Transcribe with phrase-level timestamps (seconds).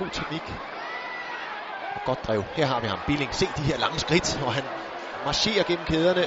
[0.00, 0.42] god teknik.
[1.94, 2.44] Og godt drev.
[2.52, 3.00] Her har vi ham.
[3.06, 3.34] Billing.
[3.34, 4.64] Se de her lange skridt, og han
[5.24, 6.26] marcherer gennem kæderne.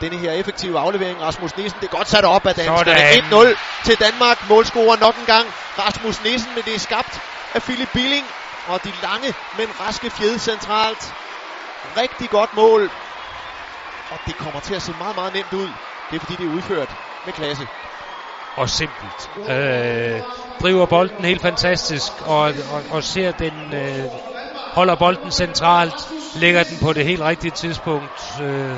[0.00, 3.52] Denne her effektive aflevering, Rasmus Nissen, det er godt sat op af danskerne.
[3.52, 4.48] 1-0 til Danmark.
[4.48, 5.46] Målscorer nok en gang.
[5.78, 7.20] Rasmus Nissen, men det er skabt
[7.54, 8.26] af Philip Billing.
[8.66, 11.02] Og de lange, men raske fjede centralt.
[11.96, 12.90] Rigtig godt mål.
[14.10, 15.68] Og det kommer til at se meget, meget nemt ud.
[16.10, 16.90] Det er fordi, det er udført
[17.24, 17.68] med klasse.
[18.56, 19.30] Og simpelt.
[19.50, 20.20] Øh,
[20.60, 24.04] driver bolden helt fantastisk, og, og, og ser den, øh,
[24.74, 28.76] holder bolden centralt, lægger den på det helt rigtige tidspunkt, øh,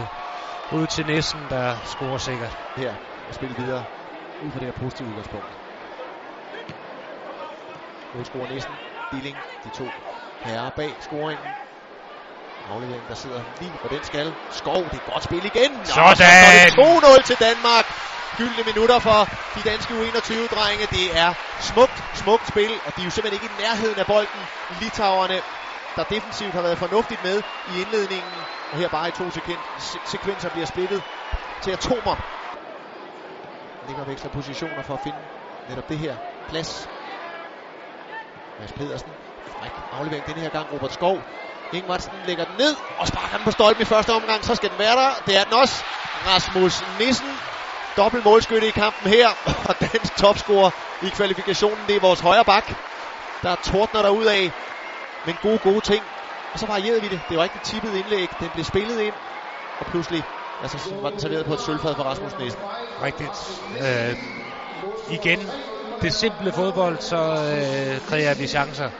[0.73, 2.57] ud til næsten, der scorer sikkert.
[2.77, 2.95] Her
[3.29, 3.85] og spille videre
[4.45, 5.47] ud fra det her positive udgangspunkt.
[8.15, 8.75] Nu scorer næsten
[9.11, 9.85] Billing, de to
[10.45, 11.47] herrer bag scoringen.
[12.71, 14.33] Aflevering, der sidder lige på den skal.
[14.51, 15.71] Skov, det er godt spil igen.
[15.85, 16.05] Sådan!
[16.05, 16.25] Og så
[16.73, 18.16] står det 2-0 til Danmark.
[18.37, 19.21] Gyldne minutter for
[19.55, 20.87] de danske U21-drenge.
[20.87, 24.49] Det er smukt, smukt spil, og de er jo simpelthen ikke i nærheden af bolden.
[24.71, 25.41] Litauerne,
[25.97, 29.31] der defensivt har været fornuftigt med i indledningen, og her bare i to
[30.05, 31.05] sekvenser bliver splittet
[31.63, 32.17] til atomer.
[33.87, 35.19] Ligger veksler positioner for at finde
[35.69, 36.17] netop det her
[36.49, 36.89] plads.
[38.59, 39.13] Mads Pedersen,
[39.59, 40.73] fræk aflevering denne her gang.
[40.73, 41.25] Robert Skov
[41.73, 44.45] Ingvartsen lægger den ned og sparker den på stolpen i første omgang.
[44.45, 45.11] Så skal den være der.
[45.27, 45.85] Det er den også.
[46.27, 47.56] Rasmus Nissen.
[47.97, 49.29] Dobbelt målskytte i kampen her.
[49.69, 50.71] Og dansk topscorer
[51.03, 51.89] i kvalifikationen.
[51.89, 52.75] Det er vores højre bak.
[53.43, 54.53] Der tordner der ud af.
[55.25, 56.05] Men gode, gode ting.
[56.53, 57.23] Og så varierede vi det.
[57.29, 58.41] Det var ikke et tippet indlæg.
[58.41, 59.15] Den blev spillet ind.
[59.81, 60.25] Og pludselig
[60.61, 62.63] altså, var den serveret på et sølvfad for Rasmus Nissen.
[63.03, 63.63] Rigtigt.
[63.83, 64.17] Øh,
[65.09, 65.41] igen,
[66.03, 68.91] det simple fodbold, så øh, kræver vi chancer.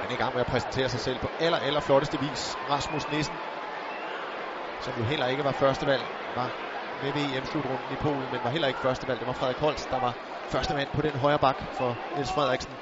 [0.00, 2.58] Han er i gang med at præsentere sig selv på aller, aller flotteste vis.
[2.68, 3.40] Rasmus Nissen,
[4.88, 6.50] som jo heller ikke var førstevalg, var
[7.00, 9.20] med ved EM-slutrunden i Polen, men var heller ikke førstevalg.
[9.20, 10.14] Det var Frederik Holst, der var
[10.50, 12.78] første mand på den højre bak for Niels Frederiksen.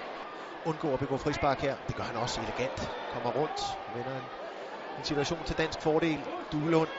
[0.65, 1.77] Undgår at begå frispark her.
[1.87, 2.91] Det gør han også elegant.
[3.09, 4.31] Kommer rundt, vinder en,
[4.99, 6.27] en situation til dansk fordel.
[6.53, 6.91] Duelund,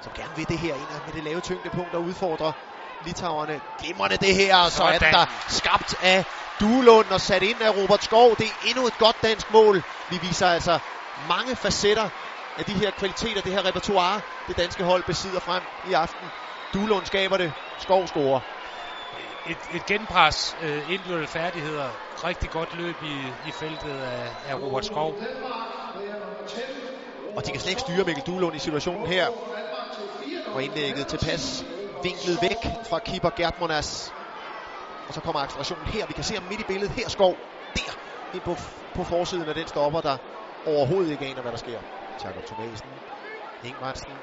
[0.00, 2.52] som gerne vil det her ind med det lave tyngdepunkt og udfordrer
[3.00, 3.60] Litauerne.
[3.78, 6.24] Glimrende det her, og så er den der skabt af
[6.60, 8.36] Duelund og sat ind af Robert Skov.
[8.36, 9.82] Det er endnu et godt dansk mål.
[10.08, 10.78] Vi viser altså
[11.28, 12.08] mange facetter
[12.56, 16.32] af de her kvaliteter, det her repertoire, det danske hold besidder frem i aften.
[16.74, 18.40] Duelund skaber det, Skov scorer.
[19.46, 21.90] Et, et genpres, øh, individuelle færdigheder,
[22.24, 25.14] rigtig godt løb i, i feltet af, af Robert Skov.
[27.36, 29.26] Og de kan slet ikke styre Mikkel Duelund i situationen her.
[30.54, 31.64] Og indlægget til pas
[32.02, 34.14] vinklet væk fra keeper Gert Monas.
[35.08, 36.06] Og så kommer accelerationen her.
[36.06, 36.94] Vi kan se ham midt i billedet.
[36.94, 37.38] Her skov.
[37.74, 37.98] Der.
[38.34, 38.56] Ind på,
[38.94, 40.16] på forsiden af den stopper, der
[40.66, 41.80] overhovedet ikke aner, hvad der sker.
[42.24, 42.90] Jakob Thomasen.
[43.62, 44.14] Ingvartsen.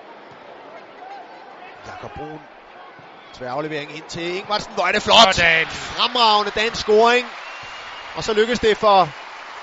[1.86, 2.42] Jakob Brun.
[3.34, 4.74] Tvær aflevering ind til Ingvartsen.
[4.74, 5.36] Hvor er det flot!
[5.36, 5.68] Sådan.
[5.68, 7.28] Fremragende dansk scoring.
[8.16, 9.09] Og så lykkes det for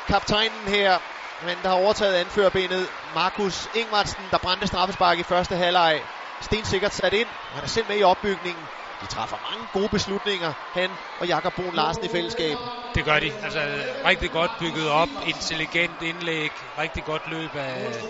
[0.06, 0.98] kaptajnen her,
[1.44, 2.88] men der har overtaget anførerbenet.
[3.14, 6.02] Markus Ingvartsen, der brændte straffespark i første halvleg.
[6.40, 7.28] Stensikkert sat ind.
[7.54, 8.79] Han er selv med i opbygningen.
[9.00, 12.56] De træffer mange gode beslutninger, han og Jakob Brun Larsen i fællesskab.
[12.94, 13.32] Det gør de.
[13.42, 13.60] Altså
[14.04, 18.02] rigtig godt bygget op, intelligent indlæg, rigtig godt løb af,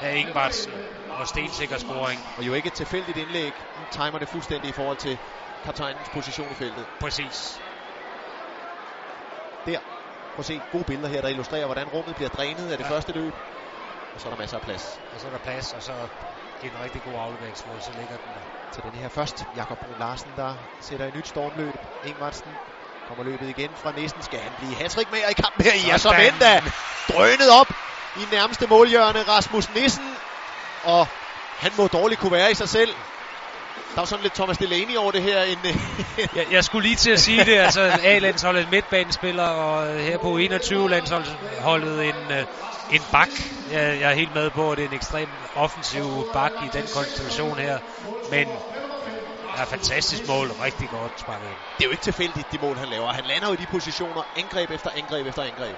[0.00, 0.72] af Ingvartsen
[1.10, 2.20] og stensikker scoring.
[2.36, 3.64] Og jo ikke et tilfældigt indlæg.
[3.78, 5.18] Nu timer det fuldstændig i forhold til
[5.64, 6.86] kaptajnens position i feltet.
[7.00, 7.60] Præcis.
[9.66, 9.78] Der.
[10.34, 12.90] Prøv at se gode billeder her, der illustrerer, hvordan rummet bliver drænet af det ja.
[12.90, 13.34] første løb.
[14.14, 15.00] Og så er der masser af plads.
[15.12, 16.08] Og så er der plads, og så
[16.62, 18.40] en rigtig god afleveringsmål, så ligger den der.
[18.74, 21.74] Til den her først, Jakob Brun Larsen, der sætter et nyt stormløb.
[22.02, 22.58] Ingvartsen
[23.06, 24.22] kommer løbet igen fra næsten.
[24.22, 25.72] Skal han blive hattrick med i kampen her?
[25.86, 26.60] Ja, så venter
[27.08, 27.72] drønet op
[28.16, 29.22] i nærmeste målhjørne.
[29.22, 30.16] Rasmus Nissen.
[30.84, 31.06] Og
[31.58, 32.94] han må dårligt kunne være i sig selv.
[33.94, 35.42] Der er sådan lidt Thomas Delaney over det her.
[35.42, 35.58] En,
[36.34, 37.56] jeg, jeg skulle lige til at sige det.
[37.58, 42.46] Altså A-landsholdet en midtbanespiller, og her på 21-landsholdet en, øh,
[42.90, 43.28] en bak.
[43.70, 46.84] Jeg, jeg er helt med på, at det er en ekstrem offensiv bak i den
[46.94, 47.78] konstellation her.
[48.30, 48.48] Men
[49.56, 53.12] er fantastisk mål, rigtig godt sparket Det er jo ikke tilfældigt, de mål han laver.
[53.12, 55.74] Han lander jo i de positioner, angreb efter angreb efter angreb.